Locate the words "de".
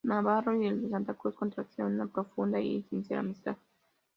0.81-0.89